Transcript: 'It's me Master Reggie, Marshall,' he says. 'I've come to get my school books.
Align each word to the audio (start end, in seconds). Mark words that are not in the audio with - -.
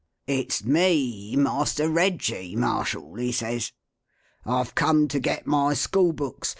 'It's 0.25 0.63
me 0.63 1.35
Master 1.35 1.87
Reggie, 1.87 2.55
Marshall,' 2.55 3.13
he 3.17 3.31
says. 3.31 3.71
'I've 4.47 4.73
come 4.73 5.07
to 5.07 5.19
get 5.19 5.45
my 5.45 5.75
school 5.75 6.11
books. 6.11 6.49